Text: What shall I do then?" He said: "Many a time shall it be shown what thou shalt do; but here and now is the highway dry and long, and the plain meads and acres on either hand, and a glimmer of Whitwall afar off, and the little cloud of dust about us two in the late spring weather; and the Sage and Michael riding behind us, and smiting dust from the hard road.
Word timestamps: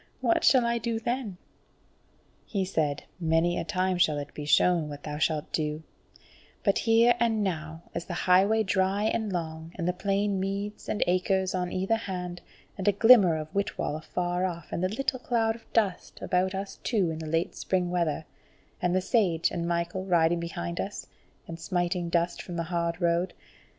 What 0.19 0.43
shall 0.43 0.65
I 0.65 0.79
do 0.79 0.97
then?" 0.99 1.37
He 2.47 2.65
said: 2.65 3.03
"Many 3.19 3.59
a 3.59 3.63
time 3.63 3.99
shall 3.99 4.17
it 4.17 4.33
be 4.33 4.45
shown 4.45 4.89
what 4.89 5.03
thou 5.03 5.19
shalt 5.19 5.53
do; 5.53 5.83
but 6.63 6.79
here 6.79 7.13
and 7.19 7.43
now 7.43 7.83
is 7.93 8.05
the 8.05 8.15
highway 8.25 8.63
dry 8.63 9.03
and 9.03 9.31
long, 9.31 9.73
and 9.75 9.87
the 9.87 9.93
plain 9.93 10.39
meads 10.39 10.89
and 10.89 11.03
acres 11.05 11.53
on 11.53 11.71
either 11.71 11.97
hand, 11.97 12.41
and 12.79 12.87
a 12.87 12.91
glimmer 12.93 13.37
of 13.37 13.53
Whitwall 13.53 13.95
afar 13.95 14.43
off, 14.43 14.71
and 14.71 14.83
the 14.83 14.89
little 14.89 15.19
cloud 15.19 15.55
of 15.55 15.71
dust 15.71 16.19
about 16.19 16.55
us 16.55 16.77
two 16.83 17.11
in 17.11 17.19
the 17.19 17.27
late 17.27 17.53
spring 17.53 17.91
weather; 17.91 18.25
and 18.81 18.95
the 18.95 19.01
Sage 19.01 19.51
and 19.51 19.67
Michael 19.67 20.05
riding 20.05 20.39
behind 20.39 20.79
us, 20.79 21.05
and 21.47 21.59
smiting 21.59 22.09
dust 22.09 22.41
from 22.41 22.55
the 22.55 22.63
hard 22.73 22.99
road. 22.99 23.35